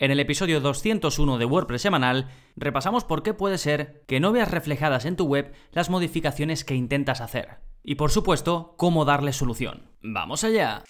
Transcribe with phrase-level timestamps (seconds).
[0.00, 4.48] En el episodio 201 de WordPress semanal repasamos por qué puede ser que no veas
[4.48, 7.58] reflejadas en tu web las modificaciones que intentas hacer.
[7.82, 9.90] Y por supuesto, cómo darle solución.
[10.00, 10.84] ¡Vamos allá!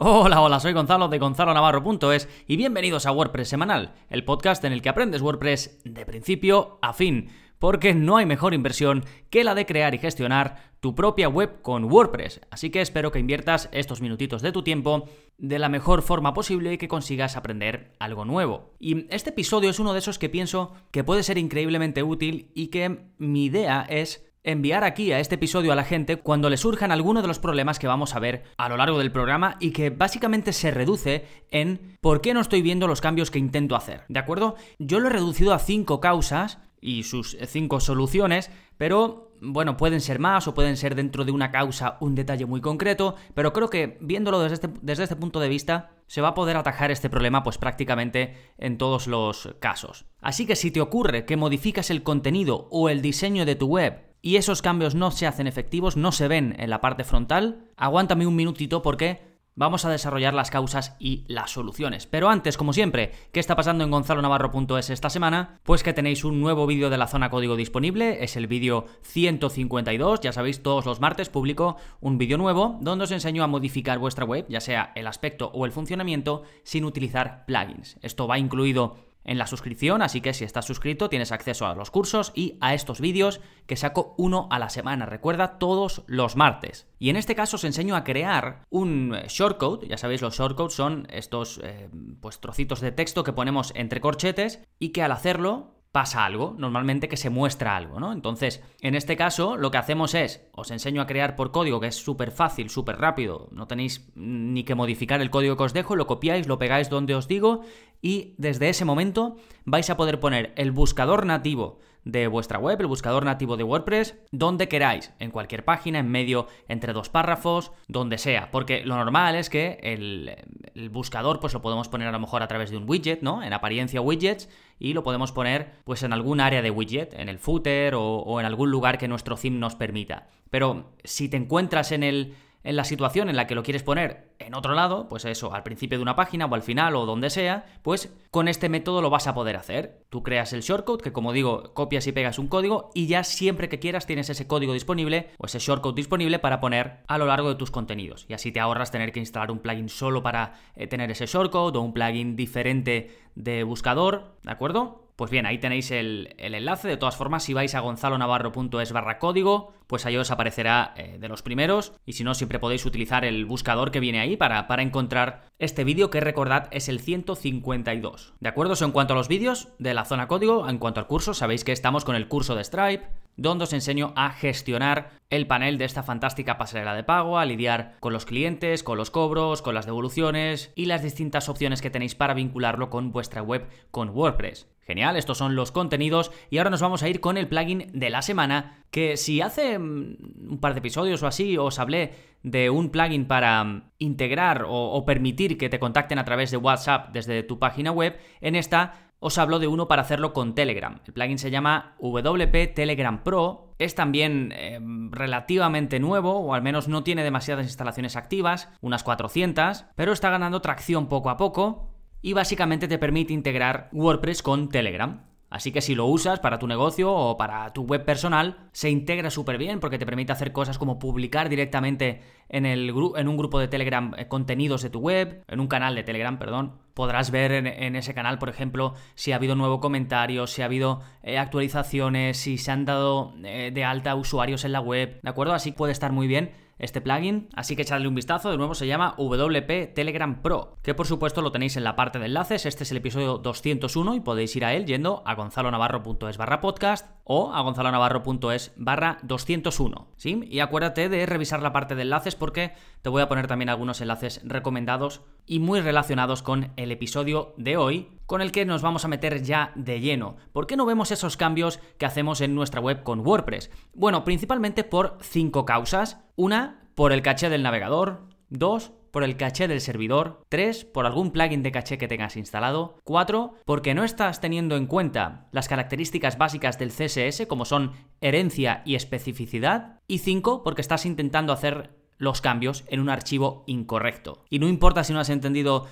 [0.00, 4.80] Hola, hola, soy Gonzalo de gonzalonavarro.es y bienvenidos a WordPress Semanal, el podcast en el
[4.80, 9.66] que aprendes WordPress de principio a fin, porque no hay mejor inversión que la de
[9.66, 12.40] crear y gestionar tu propia web con WordPress.
[12.50, 16.72] Así que espero que inviertas estos minutitos de tu tiempo de la mejor forma posible
[16.72, 18.74] y que consigas aprender algo nuevo.
[18.78, 22.68] Y este episodio es uno de esos que pienso que puede ser increíblemente útil y
[22.68, 26.90] que mi idea es enviar aquí a este episodio a la gente cuando le surjan
[26.90, 29.90] algunos de los problemas que vamos a ver a lo largo del programa y que
[29.90, 34.04] básicamente se reduce en por qué no estoy viendo los cambios que intento hacer.
[34.08, 34.56] ¿De acuerdo?
[34.78, 40.18] Yo lo he reducido a cinco causas y sus cinco soluciones, pero bueno, pueden ser
[40.18, 43.98] más o pueden ser dentro de una causa un detalle muy concreto, pero creo que
[44.00, 47.42] viéndolo desde este, desde este punto de vista se va a poder atajar este problema
[47.42, 50.06] pues prácticamente en todos los casos.
[50.20, 54.08] Así que si te ocurre que modificas el contenido o el diseño de tu web
[54.20, 58.26] y esos cambios no se hacen efectivos, no se ven en la parte frontal, aguántame
[58.26, 59.27] un minutito porque
[59.58, 62.06] vamos a desarrollar las causas y las soluciones.
[62.06, 65.58] Pero antes, como siempre, ¿qué está pasando en gonzalonavarro.es esta semana?
[65.64, 70.20] Pues que tenéis un nuevo vídeo de la zona código disponible, es el vídeo 152,
[70.20, 74.24] ya sabéis, todos los martes publico un vídeo nuevo donde os enseño a modificar vuestra
[74.24, 77.98] web, ya sea el aspecto o el funcionamiento, sin utilizar plugins.
[78.00, 81.90] Esto va incluido en la suscripción, así que si estás suscrito tienes acceso a los
[81.90, 86.88] cursos y a estos vídeos que saco uno a la semana, recuerda todos los martes.
[86.98, 91.06] Y en este caso os enseño a crear un shortcode, ya sabéis los shortcodes son
[91.10, 91.90] estos eh,
[92.20, 97.08] pues trocitos de texto que ponemos entre corchetes y que al hacerlo pasa algo, normalmente
[97.08, 98.12] que se muestra algo, ¿no?
[98.12, 101.86] Entonces, en este caso, lo que hacemos es, os enseño a crear por código, que
[101.86, 105.96] es súper fácil, súper rápido, no tenéis ni que modificar el código que os dejo,
[105.96, 107.62] lo copiáis, lo pegáis donde os digo
[108.02, 112.86] y desde ese momento vais a poder poner el buscador nativo de vuestra web, el
[112.86, 118.16] buscador nativo de WordPress, donde queráis, en cualquier página, en medio, entre dos párrafos, donde
[118.16, 122.42] sea, porque lo normal es que el, buscador pues lo podemos poner a lo mejor
[122.42, 123.42] a través de un widget, ¿no?
[123.42, 124.48] En apariencia widgets
[124.78, 128.40] y lo podemos poner pues en algún área de widget, en el footer o, o
[128.40, 130.28] en algún lugar que nuestro theme nos permita.
[130.50, 132.34] Pero si te encuentras en el
[132.68, 135.62] en la situación en la que lo quieres poner en otro lado, pues eso, al
[135.62, 139.08] principio de una página o al final o donde sea, pues con este método lo
[139.08, 140.04] vas a poder hacer.
[140.10, 143.70] Tú creas el shortcode, que como digo, copias y pegas un código y ya siempre
[143.70, 147.48] que quieras tienes ese código disponible o ese shortcode disponible para poner a lo largo
[147.48, 148.26] de tus contenidos.
[148.28, 151.78] Y así te ahorras tener que instalar un plugin solo para eh, tener ese shortcode
[151.78, 155.07] o un plugin diferente de buscador, ¿de acuerdo?
[155.18, 156.86] Pues bien, ahí tenéis el, enlace.
[156.86, 161.26] De todas formas, si vais a gonzalonavarro.es barra código, pues ahí os aparecerá eh, de
[161.26, 161.92] los primeros.
[162.06, 165.82] Y si no, siempre podéis utilizar el buscador que viene ahí para, para encontrar este
[165.82, 168.34] vídeo, que recordad es el 152.
[168.38, 168.74] ¿De acuerdo?
[168.74, 171.64] Eso en cuanto a los vídeos de la zona código, en cuanto al curso, sabéis
[171.64, 175.84] que estamos con el curso de Stripe, donde os enseño a gestionar el panel de
[175.84, 179.86] esta fantástica pasarela de pago, a lidiar con los clientes, con los cobros, con las
[179.86, 184.68] devoluciones y las distintas opciones que tenéis para vincularlo con vuestra web con WordPress.
[184.88, 188.08] Genial, estos son los contenidos y ahora nos vamos a ir con el plugin de
[188.08, 192.70] la semana, que si hace mm, un par de episodios o así os hablé de
[192.70, 197.42] un plugin para mm, integrar o, permitir que te contacten a través de WhatsApp desde
[197.42, 201.00] tu página web, en esta os hablo de uno para hacerlo con Telegram.
[201.06, 203.74] El plugin se llama WP Telegram Pro.
[203.78, 209.84] Es también eh, relativamente nuevo, o al menos no tiene demasiadas instalaciones activas, unas 400,
[209.96, 215.28] pero está ganando tracción poco a poco y básicamente te permite integrar WordPress con Telegram.
[215.50, 219.30] Así que si lo usas para tu negocio o para tu web personal, se integra
[219.30, 222.20] súper bien porque te permite hacer cosas como publicar directamente
[222.50, 225.94] en, el en un grupo de Telegram eh, contenidos de tu web, en un canal
[225.94, 226.74] de Telegram, perdón.
[226.92, 231.00] Podrás ver en, ese canal, por ejemplo, si ha habido nuevo comentario, si ha habido
[231.22, 235.54] eh, actualizaciones, si se han dado eh, de alta usuarios en la web, ¿de acuerdo?
[235.54, 238.86] Así puede estar muy bien este plugin, así que echadle un vistazo, de nuevo se
[238.86, 242.84] llama WP Telegram Pro, que por supuesto lo tenéis en la parte de enlaces, este
[242.84, 247.52] es el episodio 201 y podéis ir a él yendo a gonzalonavarro.es barra podcast o
[247.52, 250.40] a gonzalonavarro.es barra 201, ¿sí?
[250.50, 252.72] Y acuérdate de revisar la parte de enlaces porque
[253.02, 257.76] te voy a poner también algunos enlaces recomendados y muy relacionados con el episodio de
[257.76, 260.36] hoy, con el que nos vamos a meter ya de lleno.
[260.52, 263.70] ¿Por qué no vemos esos cambios que hacemos en nuestra web con WordPress?
[263.92, 266.18] Bueno, principalmente por cinco causas.
[266.34, 268.22] Una, por el caché del navegador.
[268.48, 272.98] Dos, por el caché del servidor, 3 por algún plugin de caché que tengas instalado,
[273.04, 278.82] 4 porque no estás teniendo en cuenta las características básicas del CSS como son herencia
[278.84, 284.44] y especificidad, y 5 porque estás intentando hacer los cambios en un archivo incorrecto.
[284.50, 285.86] Y no importa si no has entendido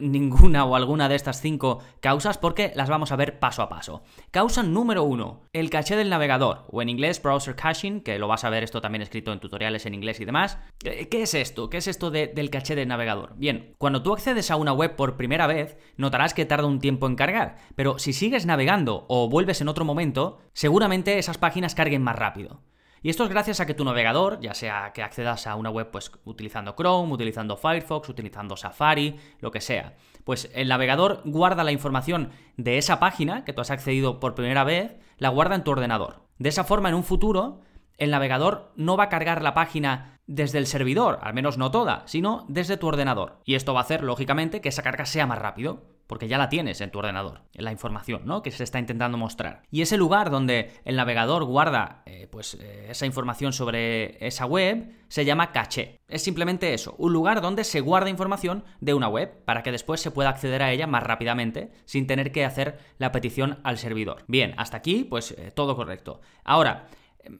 [0.00, 4.02] ninguna o alguna de estas cinco causas porque las vamos a ver paso a paso.
[4.30, 8.44] Causa número uno, el caché del navegador, o en inglés browser caching, que lo vas
[8.44, 10.58] a ver esto también escrito en tutoriales en inglés y demás.
[10.84, 11.70] Eh, ¿Qué es esto?
[11.70, 13.34] ¿Qué es esto del caché del navegador?
[13.36, 17.06] Bien, cuando tú accedes a una web por primera vez, notarás que tarda un tiempo
[17.06, 22.02] en cargar, pero si sigues navegando o vuelves en otro momento, seguramente esas páginas carguen
[22.02, 22.60] más rápido.
[23.02, 25.90] Y esto es gracias a que tu navegador, ya sea que accedas a una web
[25.90, 29.94] pues utilizando Chrome, utilizando Firefox, utilizando Safari, lo que sea,
[30.24, 34.64] pues el navegador guarda la información de esa página que tú has accedido por primera
[34.64, 36.26] vez, la guarda en tu ordenador.
[36.38, 37.62] De esa forma, en un futuro,
[37.96, 42.02] el navegador no va a cargar la página desde el servidor, al menos no toda,
[42.06, 43.40] sino desde tu ordenador.
[43.44, 46.48] Y esto va a hacer, lógicamente, que esa carga sea más rápido porque ya la
[46.48, 48.42] tienes en tu ordenador, en la información, ¿no?
[48.42, 49.62] Que se está intentando mostrar.
[49.70, 54.90] Y ese lugar donde el navegador guarda, eh, pues, eh, esa información sobre esa web
[55.06, 56.00] se llama caché.
[56.08, 60.00] Es simplemente eso, un lugar donde se guarda información de una web para que después
[60.00, 64.24] se pueda acceder a ella más rápidamente sin tener que hacer la petición al servidor.
[64.26, 66.22] Bien, hasta aquí, pues, eh, todo correcto.
[66.42, 66.88] Ahora,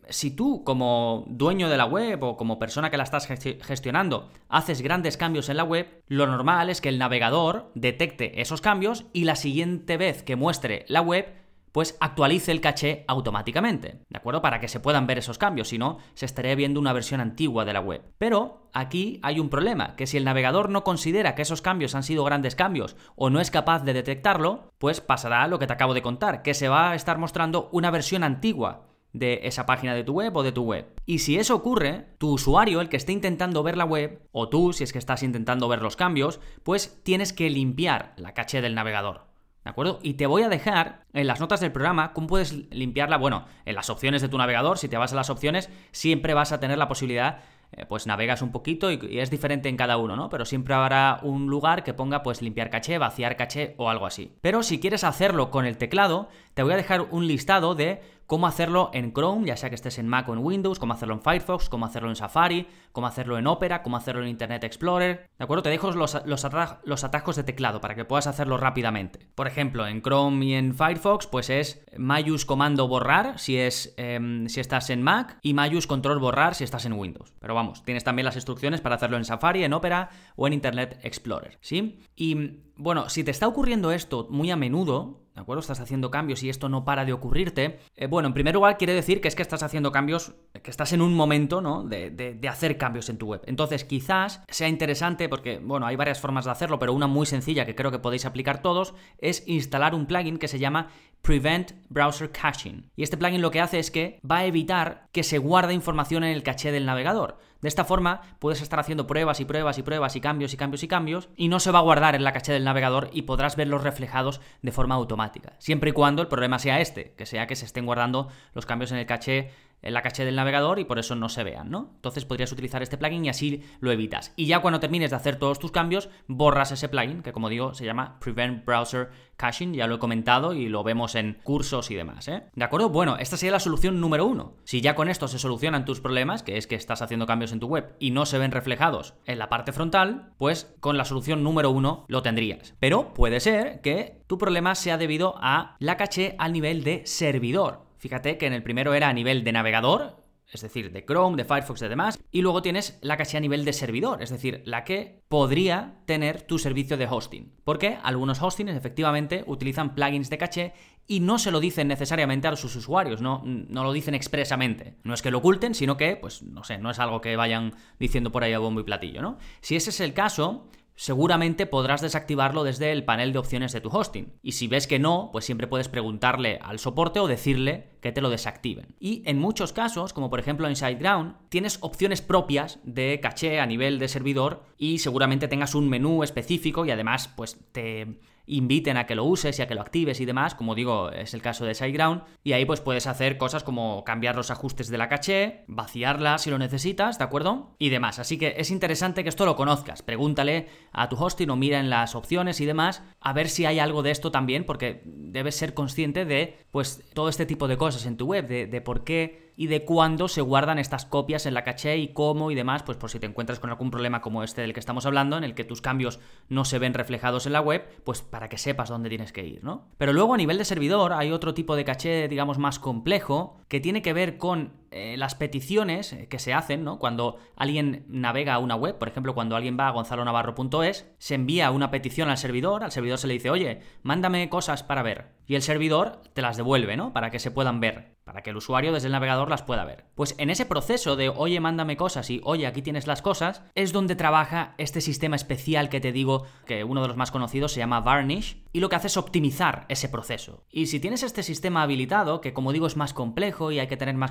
[0.09, 4.83] si tú como dueño de la web o como persona que la estás gestionando haces
[4.83, 9.25] grandes cambios en la web, lo normal es que el navegador detecte esos cambios y
[9.25, 11.41] la siguiente vez que muestre la web
[11.73, 14.43] pues actualice el caché automáticamente, ¿de acuerdo?
[14.43, 17.65] Para que se puedan ver esos cambios, si no, se estaría viendo una versión antigua
[17.65, 18.03] de la web.
[18.19, 22.03] Pero aquí hay un problema, que si el navegador no considera que esos cambios han
[22.03, 25.95] sido grandes cambios o no es capaz de detectarlo, pues pasará lo que te acabo
[25.95, 30.05] de contar, que se va a estar mostrando una versión antigua de esa página de
[30.05, 30.87] tu web o de tu web.
[31.07, 34.73] Y si eso ocurre, tu usuario, el que esté intentando ver la web, o tú,
[34.73, 38.75] si es que estás intentando ver los cambios, pues tienes que limpiar la caché del
[38.75, 39.31] navegador.
[39.65, 39.99] ¿De acuerdo?
[40.03, 43.19] Y te voy a dejar en las notas del programa cómo puedes limpiarla.
[43.19, 46.53] Bueno, en las opciones de tu navegador, si te vas a las opciones, siempre vas
[46.53, 47.41] a tener la posibilidad
[47.73, 50.29] eh, pues navegas un poquito y, es diferente en cada uno, ¿no?
[50.29, 54.35] Pero siempre habrá un lugar que ponga pues limpiar caché, vaciar caché o algo así.
[54.41, 58.47] Pero si quieres hacerlo con el teclado, te voy a dejar un listado de cómo
[58.47, 61.21] hacerlo en Chrome, ya sea que estés en Mac o en Windows, cómo hacerlo en
[61.21, 65.29] Firefox, cómo hacerlo en Safari, cómo hacerlo en Opera, cómo hacerlo en Internet Explorer.
[65.37, 65.65] ¿De acuerdo?
[65.65, 66.47] Te dejo los, los,
[66.85, 69.27] los atajos de teclado para que puedas hacerlo rápidamente.
[69.35, 74.49] Por ejemplo, en Chrome y en Firefox, pues es mayus comando borrar si, es, em,
[74.49, 77.35] si estás en Mac y mayus control borrar si estás en Windows.
[77.41, 81.01] Pero vamos, tienes también las instrucciones para hacerlo en Safari, en Opera o en Internet
[81.03, 81.59] Explorer.
[81.63, 81.99] ¿Sí?
[82.15, 85.61] Y bueno, si te está ocurriendo esto muy a menudo, ¿de acuerdo?
[85.61, 87.81] Estás haciendo cambios y esto no para de ocurrirte.
[87.97, 90.93] Eh, bueno, en primer lugar quiere decir que es que estás haciendo cambios, que estás
[90.93, 91.83] en un momento, ¿no?
[91.83, 93.41] De, de, hacer cambios en tu web.
[93.47, 97.65] Entonces quizás sea interesante, porque, bueno, hay varias formas de hacerlo, pero una muy sencilla
[97.65, 100.89] que creo que podéis aplicar todos, es instalar un plugin que se llama
[101.23, 102.91] Prevent Browser Caching.
[102.97, 106.23] Y este plugin lo que hace es que va a evitar que se guarde información
[106.23, 107.39] en el caché del navegador.
[107.61, 110.83] De esta forma puedes estar haciendo pruebas y pruebas y pruebas y cambios y cambios
[110.83, 113.57] y cambios y no se va a guardar en la caché del navegador y podrás
[113.57, 115.55] verlos reflejados de forma automática.
[115.59, 118.93] Siempre y cuando el problema sea este, que sea que se estén guardando los cambios
[118.93, 119.51] en el caché
[119.83, 121.93] en la caché del navegador y por eso no se vean, ¿no?
[121.97, 124.33] Entonces podrías utilizar este plugin y así lo evitas.
[124.37, 127.75] Y ya cuando termines de hacer todos tus cambios, borras ese plugin, que como digo,
[127.75, 131.95] se llama Prevent Browser Caching, ya lo he comentado y lo vemos en cursos y
[131.95, 132.45] demás, ¿eh?
[132.55, 132.91] ¿De acuerdo?
[132.91, 134.57] Bueno, esta sería la solución número uno.
[134.65, 137.61] Si ya con esto se solucionan tus problemas, que es que estás haciendo cambios en
[137.61, 141.43] tu web y no se ven reflejados en la parte frontal, pues con la solución
[141.43, 142.75] número uno lo tendrías.
[142.79, 147.90] Pero puede ser que tu problema sea debido a la caché al nivel de servidor.
[148.01, 151.45] Fíjate que en el primero era a nivel de navegador, es decir, de Chrome, de
[151.45, 154.85] Firefox y demás, y luego tienes la caché a nivel de servidor, es decir, la
[154.85, 157.53] que podría tener tu servicio de hosting.
[157.63, 160.73] Porque algunos hostings efectivamente utilizan plugins de caché
[161.07, 164.97] y no se lo dicen necesariamente a sus usuarios, no, no lo dicen expresamente.
[165.05, 167.75] No es que lo oculten, sino que, pues, no sé, no es algo que vayan
[167.99, 169.37] diciendo por ahí a bombo y platillo, ¿no?
[169.61, 173.89] Si ese es el caso, seguramente podrás desactivarlo desde el panel de opciones de tu
[173.89, 174.35] hosting.
[174.43, 178.21] Y si ves que no, pues siempre puedes preguntarle al soporte o decirle que te
[178.21, 178.95] lo desactiven.
[179.01, 183.67] Y en muchos casos, como por ejemplo en SiteGround, tienes opciones propias de caché a
[183.67, 189.07] nivel de servidor y seguramente tengas un menú específico y además pues te inviten a
[189.07, 191.65] que lo uses y a que lo actives y demás, como digo, es el caso
[191.65, 195.65] de SiteGround, y ahí pues puedes hacer cosas como cambiar los ajustes de la caché,
[195.69, 197.75] vaciarla si lo necesitas, ¿de acuerdo?
[197.79, 201.57] Y demás, así que es interesante que esto lo conozcas, pregúntale a tu hosting o
[201.57, 205.03] mira en las opciones y demás, a ver si hay algo de esto también, porque
[205.05, 208.81] debes ser consciente de pues todo este tipo de cosas en tu web, de, de
[208.81, 212.55] por qué y de cuándo se guardan estas copias en la caché y cómo y
[212.55, 215.37] demás, pues por si te encuentras con algún problema como este del que estamos hablando,
[215.37, 218.59] en el que tus cambios no se ven reflejados en la web, pues para que
[218.59, 219.89] sepas dónde tienes que ir, ¿no?
[219.99, 223.81] Pero luego a nivel de servidor hay otro tipo de caché, digamos, más complejo, que
[223.81, 226.99] tiene que ver con eh, las peticiones que se hacen, ¿no?
[226.99, 231.71] Cuando alguien navega a una web, por ejemplo, cuando alguien va a gonzalonavarro.es, se envía
[231.71, 235.29] una petición al servidor, al servidor se le dice, oye, mándame cosas para ver.
[235.47, 237.13] Y el servidor te las devuelve, ¿no?
[237.13, 240.05] Para que se puedan ver para que el usuario desde el navegador las pueda ver.
[240.15, 243.93] Pues en ese proceso de oye, mándame cosas y oye, aquí tienes las cosas, es
[243.93, 247.81] donde trabaja este sistema especial que te digo, que uno de los más conocidos se
[247.81, 250.63] llama Varnish, y lo que hace es optimizar ese proceso.
[250.71, 253.97] Y si tienes este sistema habilitado, que como digo es más complejo y hay que
[253.97, 254.31] tener más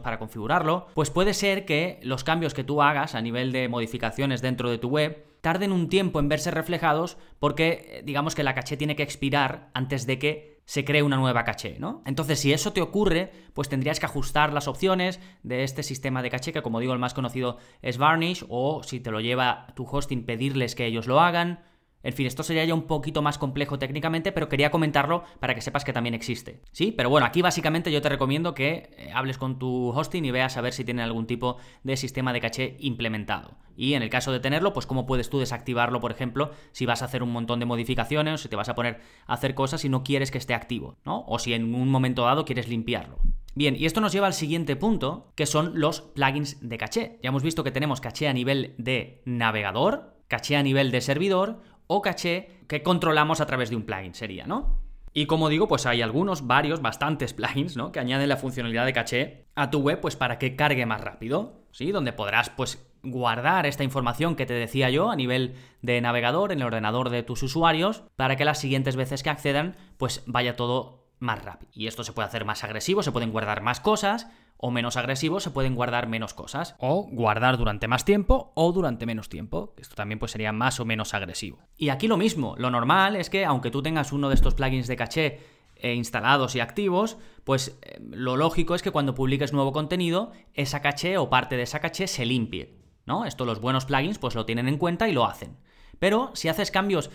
[0.00, 4.42] para configurarlo, pues puede ser que los cambios que tú hagas a nivel de modificaciones
[4.42, 8.76] dentro de tu web tarden un tiempo en verse reflejados porque digamos que la caché
[8.76, 12.02] tiene que expirar antes de que se cree una nueva caché, ¿no?
[12.04, 16.30] Entonces, si eso te ocurre, pues tendrías que ajustar las opciones de este sistema de
[16.30, 19.84] caché, que como digo, el más conocido es Varnish, o si te lo lleva tu
[19.84, 21.60] hosting, pedirles que ellos lo hagan.
[22.06, 25.60] En fin, esto sería ya un poquito más complejo técnicamente, pero quería comentarlo para que
[25.60, 26.60] sepas que también existe.
[26.70, 26.94] ¿Sí?
[26.96, 30.56] Pero bueno, aquí básicamente yo te recomiendo que eh, hables con tu hosting y veas
[30.56, 33.56] a ver si tienen algún tipo de sistema de caché implementado.
[33.76, 37.02] Y en el caso de tenerlo, pues cómo puedes tú desactivarlo, por ejemplo, si vas
[37.02, 39.84] a hacer un montón de modificaciones o si te vas a poner a hacer cosas
[39.84, 41.24] y no quieres que esté activo, ¿no?
[41.26, 43.18] O si en un momento dado quieres limpiarlo.
[43.56, 47.18] Bien, y esto nos lleva al siguiente punto, que son los plugins de caché.
[47.20, 51.62] Ya hemos visto que tenemos caché a nivel de navegador, caché a nivel de servidor
[51.86, 54.80] o caché que controlamos a través de un plugin, sería, ¿no?
[55.12, 57.90] Y como digo, pues hay algunos, varios, bastantes plugins, ¿no?
[57.90, 61.64] Que añaden la funcionalidad de caché a tu web, pues para que cargue más rápido,
[61.70, 61.90] ¿sí?
[61.90, 66.58] Donde podrás, pues, guardar esta información que te decía yo a nivel de navegador en
[66.58, 71.06] el ordenador de tus usuarios para que las siguientes veces que accedan, pues vaya todo
[71.18, 71.70] más rápido.
[71.74, 74.26] Y esto se puede hacer más agresivo, se pueden guardar más cosas,
[74.58, 76.76] o menos agresivos se pueden guardar menos cosas.
[76.78, 79.74] O guardar durante más tiempo o durante menos tiempo.
[79.78, 81.58] Esto también pues sería más o menos agresivo.
[81.76, 84.86] Y aquí lo mismo, lo normal es que aunque tú tengas uno de estos plugins
[84.86, 85.40] de caché
[85.76, 90.80] eh, instalados y activos, pues eh, lo lógico es que cuando publiques nuevo contenido, esa
[90.80, 92.78] caché o parte de esa caché se limpie.
[93.04, 93.24] ¿No?
[93.24, 95.58] Esto los buenos plugins pues lo tienen en cuenta y lo hacen.
[95.98, 97.10] Pero si haces cambios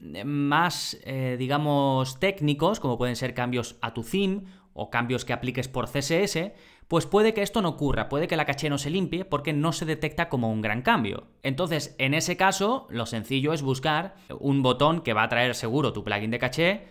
[0.00, 0.96] eh, más,
[1.38, 6.52] digamos, técnicos, como pueden ser cambios a tu theme o cambios que apliques por CSS,
[6.88, 9.72] pues puede que esto no ocurra, puede que la caché no se limpie porque no
[9.72, 11.28] se detecta como un gran cambio.
[11.42, 15.92] Entonces, en ese caso, lo sencillo es buscar un botón que va a traer seguro
[15.92, 16.84] tu plugin de caché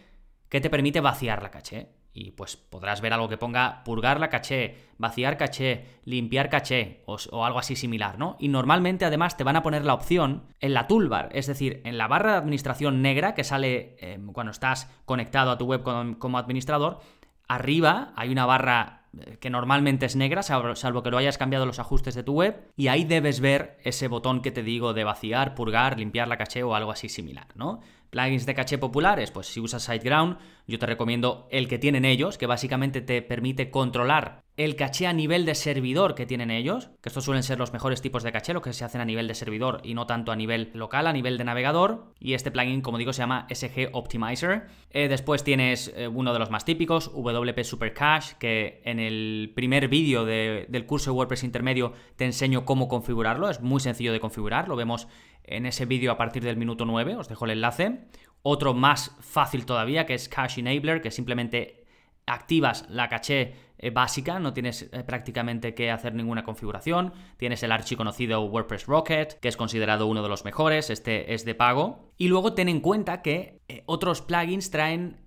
[0.50, 1.89] que te permite vaciar la caché.
[2.15, 7.43] Y pues podrás ver algo que ponga purgar la caché, vaciar caché, limpiar caché o,
[7.43, 8.38] algo así similar, ¿no?
[8.39, 11.97] Y normalmente además te van a poner la opción en la toolbar, es decir, en
[11.97, 15.81] la barra de administración negra que sale eh, cuando estás conectado a tu web
[16.19, 17.00] como administrador,
[17.47, 19.02] arriba hay una barra
[19.39, 22.88] que normalmente es negra, salvo que lo hayas cambiado los ajustes de tu web, y
[22.88, 26.75] ahí debes ver ese botón que te digo de vaciar, purgar, limpiar la caché o
[26.75, 27.82] algo así similar, ¿no?
[28.13, 32.38] Plugins de caché populares, pues si usas SiteGround, yo te recomiendo el que tienen ellos,
[32.38, 37.10] que básicamente te permite controlar el caché a nivel de servidor que tienen ellos, que
[37.10, 39.34] estos suelen ser los mejores tipos de caché, lo que se hacen a nivel de
[39.34, 42.13] servidor y no tanto a nivel local, a nivel de navegador.
[42.20, 44.67] Y este plugin, como digo, se llama SG Optimizer.
[44.91, 49.51] Eh, después tienes eh, uno de los más típicos, WP Super Cache, que en el
[49.55, 53.50] primer vídeo del curso de WordPress intermedio te enseño cómo configurarlo.
[53.50, 55.08] Es muy sencillo de configurar, lo vemos
[55.43, 58.05] en ese vídeo a partir del minuto 9, os dejo el enlace.
[58.41, 61.85] Otro más fácil todavía, que es Cache Enabler, que simplemente
[62.25, 67.13] activas la caché eh, básica, no tienes eh, prácticamente que hacer ninguna configuración.
[67.38, 71.55] Tienes el archiconocido WordPress Rocket, que es considerado uno de los mejores, este es de
[71.55, 72.12] pago.
[72.17, 75.19] Y luego ten en cuenta que eh, otros plugins traen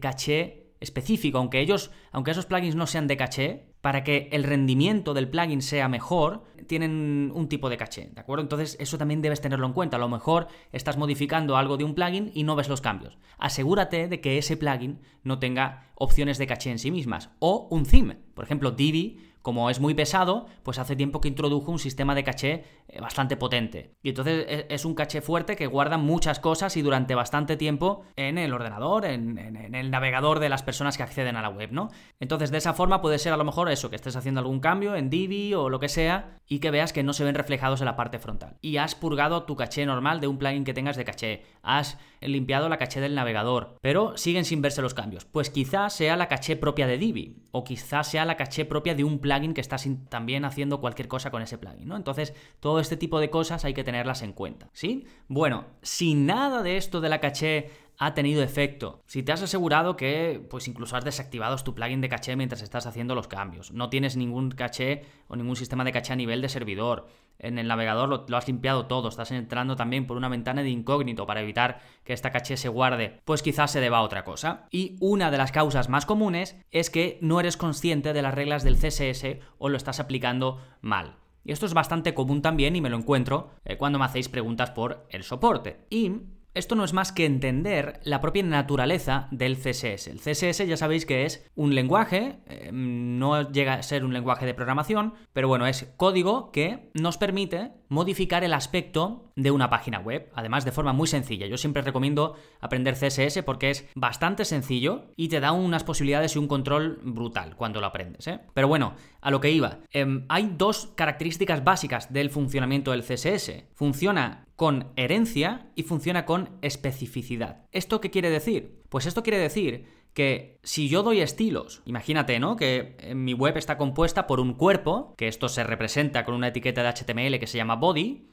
[0.00, 5.14] caché específico, aunque ellos, aunque esos plugins no sean de caché, para que el rendimiento
[5.14, 8.42] del plugin sea mejor, tienen un tipo de caché, ¿de acuerdo?
[8.42, 9.96] Entonces eso también debes tenerlo en cuenta.
[9.96, 13.18] A lo mejor estás modificando algo de un plugin y no ves los cambios.
[13.38, 17.30] Asegúrate de que ese plugin no tenga opciones de caché en sí mismas.
[17.38, 18.18] O un theme.
[18.34, 22.24] Por ejemplo, Divi como es muy pesado, pues hace tiempo que introdujo un sistema de
[22.24, 23.94] caché eh, bastante potente.
[24.02, 28.04] Y entonces e, es un caché fuerte que guarda muchas cosas y durante bastante tiempo
[28.16, 29.38] en el ordenador, en,
[29.74, 31.88] el navegador de las personas que acceden a la web, ¿no?
[32.18, 34.94] Entonces de esa forma puede ser a lo mejor eso, que estés haciendo algún cambio
[34.94, 37.86] en Divi o lo que sea y que veas que no se ven reflejados en
[37.86, 38.56] la parte frontal.
[38.60, 41.42] Y has purgado tu caché normal de un plugin que tengas de caché.
[41.62, 45.24] Has limpiado la caché del navegador, pero siguen sin verse los cambios.
[45.24, 49.04] Pues quizás sea la caché propia de Divi o quizás sea la caché propia de
[49.04, 51.96] un plugin que estás también haciendo cualquier cosa con ese plugin, ¿no?
[51.96, 55.06] Entonces, todo este tipo de cosas hay que tenerlas en cuenta, ¿sí?
[55.28, 57.70] Bueno, si nada de esto de la caché
[58.00, 59.02] ha tenido efecto.
[59.06, 62.86] Si te has asegurado que, pues incluso has desactivado tu plugin de caché mientras estás
[62.86, 63.72] haciendo los cambios.
[63.72, 67.08] No tienes ningún caché o ningún sistema de caché a nivel de servidor.
[67.38, 69.10] En el navegador lo, has limpiado todo.
[69.10, 73.20] Estás entrando también por una ventana de incógnito para evitar que esta caché se guarde.
[73.26, 74.66] Pues quizás se deba a otra cosa.
[74.70, 78.64] Y una de las causas más comunes es que no eres consciente de las reglas
[78.64, 81.16] del CSS o lo estás aplicando mal.
[81.44, 84.70] Y esto es bastante común también y me lo encuentro eh, cuando me hacéis preguntas
[84.70, 85.84] por el soporte.
[85.90, 86.12] Y
[86.54, 90.08] esto no es más que entender la propia naturaleza del CSS.
[90.08, 94.46] El CSS ya sabéis que es un lenguaje, eh, no llega a ser un lenguaje
[94.46, 99.98] de programación, pero bueno, es código que nos permite modificar el aspecto de una página
[99.98, 101.46] web, además de forma muy sencilla.
[101.46, 106.38] Yo siempre recomiendo aprender CSS porque es bastante sencillo y te da unas posibilidades y
[106.38, 108.26] un control brutal cuando lo aprendes.
[108.28, 108.40] ¿eh?
[108.54, 109.80] Pero bueno, a lo que iba.
[109.90, 113.64] Em, hay dos características básicas del funcionamiento del CSS.
[113.74, 117.66] Funciona con herencia y funciona con especificidad.
[117.72, 118.80] ¿Esto qué quiere decir?
[118.88, 122.56] Pues esto quiere decir que si yo doy estilos, imagínate, ¿no?
[122.56, 126.82] Que mi web está compuesta por un cuerpo, que esto se representa con una etiqueta
[126.82, 128.26] de HTML que se llama body,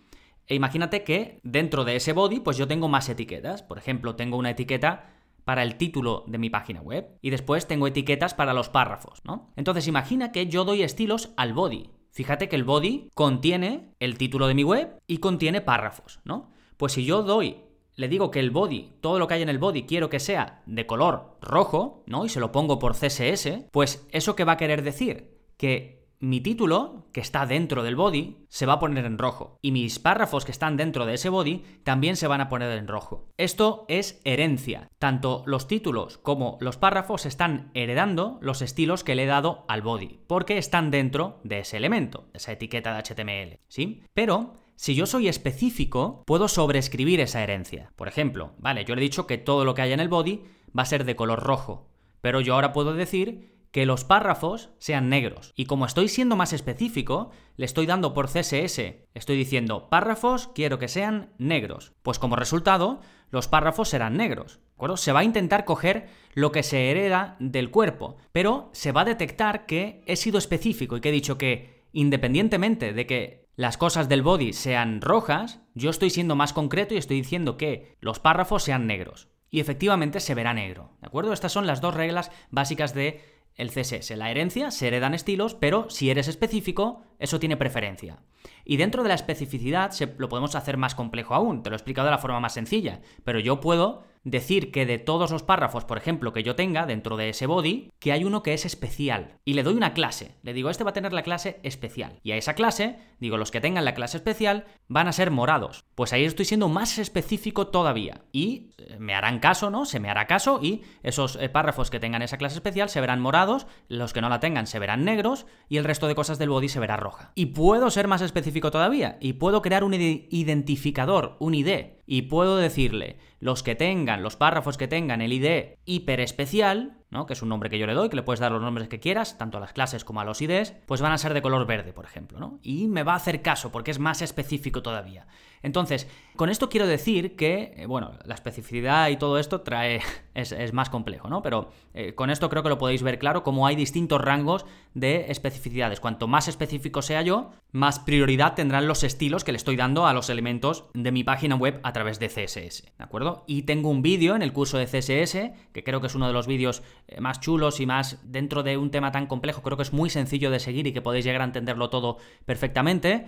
[0.48, 3.64] e imagínate que dentro de ese body, pues yo tengo más etiquetas.
[3.64, 7.88] Por ejemplo, tengo una etiqueta para el título de mi página web y después tengo
[7.88, 9.52] etiquetas para los párrafos, ¿no?
[9.56, 11.90] Entonces imagina que yo doy estilos al body.
[12.12, 16.50] Fíjate que el body contiene el título de mi web y contiene párrafos, ¿no?
[16.78, 17.58] Pues si yo doy,
[17.98, 20.62] le digo que el body, todo lo que hay en el body, quiero que sea
[20.66, 22.26] de color rojo, ¿no?
[22.26, 26.42] Y se lo pongo por CSS, pues eso que va a querer decir que mi
[26.42, 29.58] título, que está dentro del body, se va a poner en rojo.
[29.62, 32.88] Y mis párrafos que están dentro de ese body también se van a poner en
[32.88, 33.30] rojo.
[33.38, 34.90] Esto es herencia.
[34.98, 39.84] Tanto los títulos como los párrafos están heredando los estilos que le he dado al
[39.84, 43.60] body, porque están dentro de ese elemento, esa etiqueta de HTML.
[43.68, 44.04] ¿Sí?
[44.14, 47.92] Pero si yo soy específico, puedo sobreescribir esa herencia.
[47.96, 50.44] Por ejemplo, vale, yo le he dicho que todo lo que haya en el body
[50.78, 51.90] va a ser de color rojo,
[52.22, 55.52] pero yo ahora puedo decir que los párrafos sean negros.
[55.56, 60.78] Y como estoy siendo más específico, le estoy dando por CSS, estoy diciendo párrafos quiero
[60.78, 61.94] que sean negros.
[62.04, 64.60] Pues como resultado, los párrafos serán negros.
[64.80, 69.02] ¿De Se va a intentar coger lo que se hereda del cuerpo, pero se va
[69.02, 73.76] a detectar que he sido específico y que he dicho que independientemente de que las
[73.76, 78.20] cosas del body sean rojas, yo estoy siendo más concreto y estoy diciendo que los
[78.20, 79.30] párrafos sean negros.
[79.50, 80.92] Y efectivamente se verá negro.
[81.02, 81.34] ¿De acuerdo?
[81.34, 83.20] Estas son las dos reglas básicas de
[83.56, 84.16] el CSS.
[84.16, 88.20] La herencia se heredan estilos, pero si eres específico, eso tiene preferencia.
[88.64, 91.78] Y dentro de la especificidad se, lo podemos hacer más complejo aún, te lo he
[91.78, 95.86] explicado de la forma más sencilla, pero yo puedo decir que de todos los párrafos,
[95.86, 99.40] por ejemplo, que yo tenga dentro de ese body, que hay uno que es especial.
[99.46, 100.36] Y le doy una clase.
[100.44, 102.20] Le digo, este va a tener la clase especial.
[102.24, 105.86] Y a esa clase, digo, los que tengan la clase especial van a ser morados.
[105.98, 108.22] Pues ahí estoy siendo más específico todavía.
[108.32, 109.84] Y eh, me harán caso, ¿no?
[109.84, 113.20] Se me hará caso y esos eh, párrafos que tengan esa clase especial se verán
[113.20, 116.50] morados, los que no la tengan se verán negros y el resto de cosas del
[116.50, 117.32] body se verá roja.
[117.34, 122.58] Y puedo ser más específico todavía y puedo crear un identificador, un ID y puedo
[122.58, 127.26] decirle los que tengan, los párrafos que tengan el ID hiper especial, ¿no?
[127.26, 129.00] que es un nombre que yo le doy, que le puedes dar los nombres que
[129.00, 131.66] quieras, tanto a las clases como a los IDs, pues van a ser de color
[131.66, 132.60] verde, por ejemplo, ¿no?
[132.62, 135.28] Y me va a hacer caso porque es más específico todavía.
[135.64, 140.02] Entonces, con esto quiero decir que, eh, bueno, la especificidad y todo esto trae,
[140.34, 141.42] es, más complejo, ¿no?
[141.42, 145.26] Pero eh, con esto creo que lo podéis ver claro, como hay distintos rangos de
[145.30, 146.00] especificidades.
[146.00, 150.14] Cuanto más específico sea yo, más prioridad tendrán los estilos que le estoy dando a
[150.14, 153.44] los elementos de mi página web a través de CSS, ¿de acuerdo?
[153.48, 156.34] Y tengo un vídeo en el curso de CSS, que creo que es uno de
[156.34, 156.84] los vídeos
[157.20, 160.52] más chulos y más dentro de un tema tan complejo, creo que es muy sencillo
[160.52, 163.26] de seguir y que podéis llegar a entenderlo todo perfectamente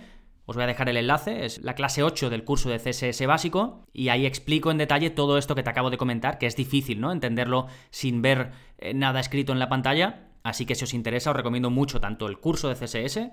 [0.50, 3.86] os voy a dejar el enlace, es la clase 8 del curso de CSS básico
[3.92, 7.00] y ahí explico en detalle todo esto que te acabo de comentar, que es difícil,
[7.00, 7.12] ¿no?
[7.12, 11.36] Entenderlo sin ver eh, nada escrito en la pantalla, así que si os interesa os
[11.36, 13.30] recomiendo mucho tanto el curso de CSS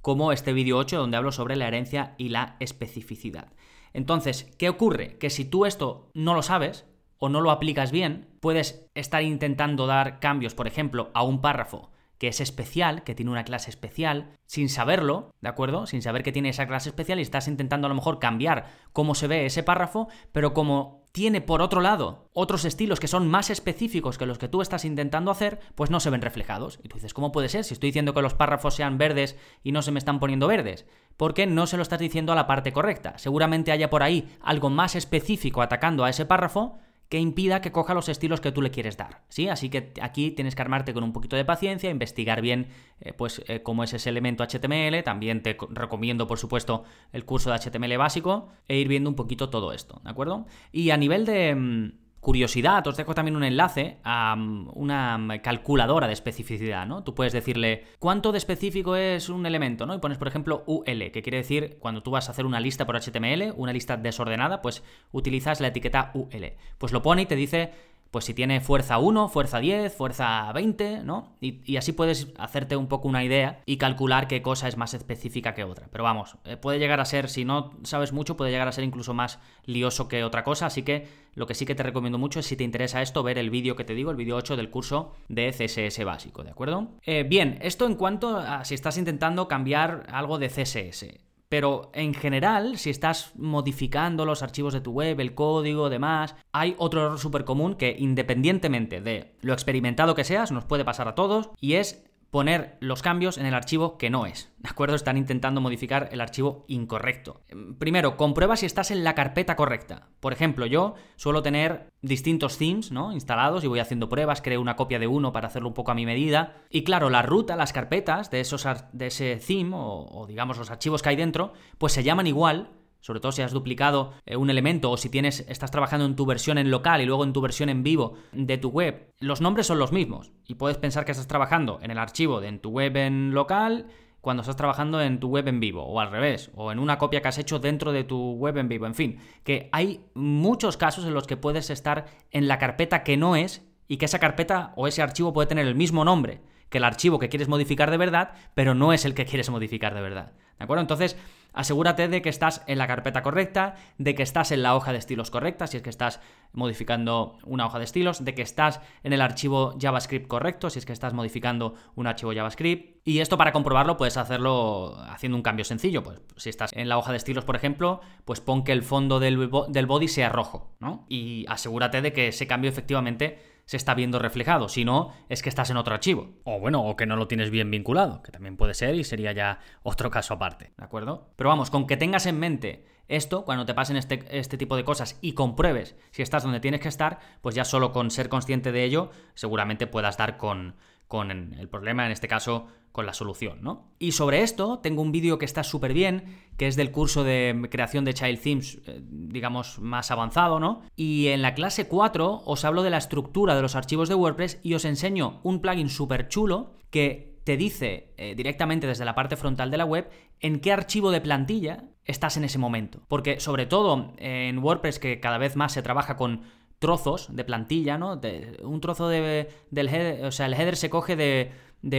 [0.00, 3.52] como este vídeo 8 donde hablo sobre la herencia y la especificidad.
[3.92, 5.18] Entonces, ¿qué ocurre?
[5.18, 6.86] Que si tú esto no lo sabes
[7.20, 11.90] o no lo aplicas bien, puedes estar intentando dar cambios, por ejemplo, a un párrafo
[12.20, 15.86] que es especial, que tiene una clase especial, sin saberlo, ¿de acuerdo?
[15.86, 19.14] Sin saber que tiene esa clase especial y estás intentando a lo mejor cambiar cómo
[19.14, 23.48] se ve ese párrafo, pero como tiene por otro lado otros estilos que son más
[23.48, 26.78] específicos que los que tú estás intentando hacer, pues no se ven reflejados.
[26.82, 29.72] Y tú dices, ¿cómo puede ser si estoy diciendo que los párrafos sean verdes y
[29.72, 30.84] no se me están poniendo verdes?
[31.16, 33.16] Porque no se lo estás diciendo a la parte correcta.
[33.16, 36.78] Seguramente haya por ahí algo más específico atacando a ese párrafo
[37.10, 39.48] que impida que coja los estilos que tú le quieres dar, ¿sí?
[39.48, 42.68] Así que aquí tienes que armarte con un poquito de paciencia, investigar bien,
[43.00, 47.50] eh, pues, eh, cómo es ese elemento HTML, también te recomiendo, por supuesto, el curso
[47.50, 50.46] de HTML básico, e ir viendo un poquito todo esto, ¿de acuerdo?
[50.70, 51.92] Y a nivel de...
[52.20, 57.02] Curiosidad, os dejo también un enlace a mm, una mm, calculadora de especificidad, ¿no?
[57.02, 59.94] Tú puedes decirle cuánto de específico es un elemento, ¿no?
[59.94, 62.86] Y pones, por ejemplo, UL, que quiere decir cuando tú vas a hacer una lista
[62.86, 66.52] por HTML, una lista desordenada, pues utilizas la etiqueta UL.
[66.76, 67.72] Pues lo pone y te dice
[68.10, 71.36] pues si tiene fuerza 1, fuerza 10, fuerza 20, ¿no?
[71.40, 75.54] Y, así puedes hacerte un poco una idea y calcular qué cosa es más específica
[75.54, 75.88] que otra.
[75.92, 78.84] Pero vamos, eh, puede llegar a ser, si no sabes mucho, puede llegar a ser
[78.84, 80.66] incluso más lioso que otra cosa.
[80.66, 83.38] Así que lo que sí que te recomiendo mucho es, si te interesa esto, ver
[83.38, 86.88] el vídeo que te digo, el vídeo 8 del curso de CSS básico, ¿de acuerdo?
[87.02, 91.29] Eh, bien, esto en cuanto a si estás intentando cambiar algo de CSS.
[91.50, 96.76] Pero en general, si estás modificando los archivos de tu web, el código, demás, hay
[96.78, 101.16] otro error súper común que independientemente de lo experimentado que seas, nos puede pasar a
[101.16, 104.52] todos, y es poner los cambios en el archivo que no es.
[104.58, 104.94] ¿De acuerdo?
[104.94, 107.40] Están intentando modificar el archivo incorrecto.
[107.78, 110.08] Primero, comprueba si estás en la carpeta correcta.
[110.20, 113.12] Por ejemplo, yo suelo tener distintos themes ¿no?
[113.12, 115.94] instalados y voy haciendo pruebas, creo una copia de uno para hacerlo un poco a
[115.94, 116.56] mi medida.
[116.70, 120.70] Y claro, la ruta, las carpetas de, esos, de ese theme o, o digamos los
[120.70, 124.50] archivos que hay dentro, pues se llaman igual sobre todo si has duplicado eh, un
[124.50, 127.40] elemento o si tienes, estás trabajando en tu versión en local y luego en tu
[127.40, 130.32] versión en vivo de tu web, los nombres son los mismos.
[130.46, 133.86] Y puedes pensar que estás trabajando en el archivo de en tu web en local
[134.20, 137.22] cuando estás trabajando en tu web en vivo, o al revés, o en una copia
[137.22, 138.86] que has hecho dentro de tu web en vivo.
[138.86, 143.16] En fin, que hay muchos casos en los que puedes estar en la carpeta que
[143.16, 146.78] no es y que esa carpeta o ese archivo puede tener el mismo nombre que
[146.78, 150.00] el archivo que quieres modificar de verdad, pero no es el que quieres modificar de
[150.00, 150.32] verdad.
[150.58, 150.82] ¿De acuerdo?
[150.82, 151.16] Entonces,
[151.52, 154.98] asegúrate de que estás en la carpeta correcta, de que estás en la hoja de
[154.98, 156.20] estilos correcta, si es que estás
[156.52, 160.86] modificando una hoja de estilos, de que estás en el archivo JavaScript correcto, si es
[160.86, 163.00] que estás modificando un archivo JavaScript.
[163.04, 166.02] Y esto para comprobarlo puedes hacerlo haciendo un cambio sencillo.
[166.02, 169.18] Pues si estás en la hoja de estilos, por ejemplo, pues pon que el fondo
[169.18, 171.06] del, del body sea rojo, ¿no?
[171.08, 173.38] Y asegúrate de que ese cambio efectivamente
[173.70, 174.68] se está viendo reflejado.
[174.68, 176.32] Si no, es que estás en otro archivo.
[176.42, 179.30] O bueno, o que no lo tienes bien vinculado, que también puede ser y sería
[179.30, 180.72] ya otro caso aparte.
[180.76, 181.28] ¿De acuerdo?
[181.36, 184.82] Pero vamos, con que tengas en mente esto, cuando te pasen este, este, tipo de
[184.82, 188.72] cosas y compruebes si estás donde tienes que estar, pues ya solo con ser consciente
[188.72, 190.74] de ello, seguramente puedas dar con,
[191.10, 193.90] con el problema, en este caso, con la solución, ¿no?
[193.98, 197.66] Y sobre esto tengo un vídeo que está súper bien, que es del curso de
[197.68, 200.82] creación de Child Themes, eh, digamos, más avanzado, ¿no?
[200.94, 204.60] Y en la clase 4 os hablo de la estructura de los archivos de WordPress
[204.62, 209.36] y os enseño un plugin súper chulo que te dice eh, directamente desde la parte
[209.36, 213.02] frontal de la web en qué archivo de plantilla estás en ese momento.
[213.08, 216.42] Porque sobre todo en WordPress que cada vez más se trabaja con
[216.80, 218.20] trozos de plantilla, ¿no?
[218.62, 221.52] un trozo de, del header, o sea, el header se coge de,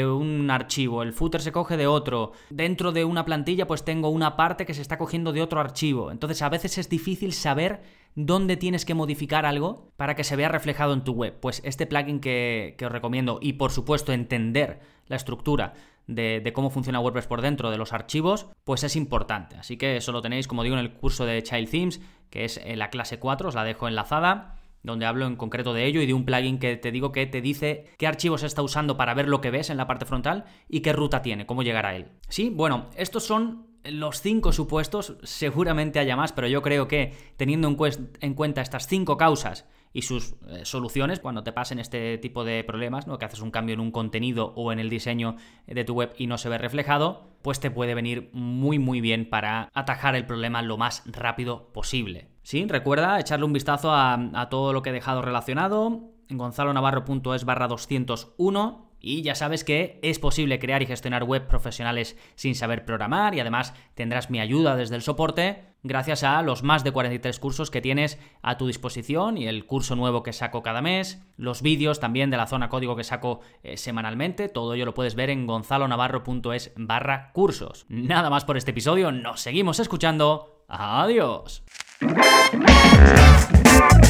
[0.05, 2.33] un archivo, el footer se coge de otro.
[2.49, 6.11] Dentro de una plantilla pues tengo una parte que se está cogiendo de otro archivo.
[6.11, 7.83] Entonces a veces es difícil saber
[8.15, 11.39] dónde tienes que modificar algo para que se vea reflejado en tu web.
[11.39, 15.75] Pues este plugin que, os recomiendo y por supuesto entender la estructura
[16.07, 19.57] de, de, cómo funciona WordPress por dentro de los archivos, pues es importante.
[19.57, 22.57] Así que eso lo tenéis, como digo, en el curso de Child Themes, que es
[22.57, 26.05] en la clase 4, os la dejo enlazada donde hablo en concreto de ello y
[26.05, 29.27] de un plugin que te digo que te dice qué archivos está usando para ver
[29.27, 32.07] lo que ves en la parte frontal y qué ruta tiene, cómo llegar a él.
[32.29, 37.67] Sí, bueno, estos son los cinco supuestos, seguramente haya más, pero yo creo que teniendo
[37.67, 42.63] en, cuenta estas cinco causas y sus eh, soluciones cuando te pasen este tipo de
[42.63, 43.17] problemas, ¿no?
[43.17, 45.35] que haces un cambio en un contenido o en el diseño
[45.67, 49.29] de tu web y no se ve reflejado, pues te puede venir muy muy bien
[49.29, 52.30] para atajar el problema lo más rápido posible.
[52.43, 57.67] Sí, recuerda echarle un vistazo a, todo lo que he dejado relacionado en gonzalonavarro.es barra
[57.67, 63.35] 201 y ya sabes que es posible crear y gestionar web profesionales sin saber programar
[63.35, 67.71] y además tendrás mi ayuda desde el soporte gracias a los más de 43 cursos
[67.71, 71.99] que tienes a tu disposición y el curso nuevo que saco cada mes, los vídeos
[71.99, 75.47] también de la zona código que saco eh, semanalmente, todo ello lo puedes ver en
[75.47, 77.85] gonzalonavarro.es barra cursos.
[77.89, 81.63] Nada más por este episodio, nos seguimos escuchando, adiós.
[82.01, 82.15] Thank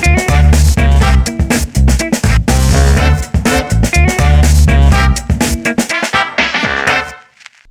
[0.06, 0.31] you.